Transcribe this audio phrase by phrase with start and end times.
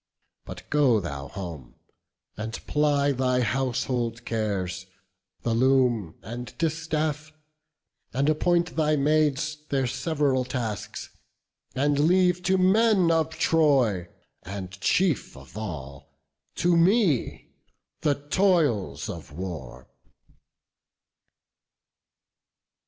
[0.45, 1.75] But go thou home,
[2.35, 4.87] and ply thy household cares,
[5.43, 7.31] The loom, and distaff,
[8.11, 11.11] and appoint thy maids Their sev'ral tasks;
[11.75, 14.09] and leave to men of Troy
[14.41, 16.09] And, chief of all
[16.55, 17.51] to me,
[17.99, 19.87] the toils of war."